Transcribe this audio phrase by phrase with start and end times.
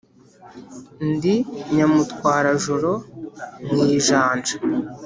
[1.09, 1.35] ndi
[1.75, 2.91] Nyamutwarajoro
[3.69, 4.55] mu ijanja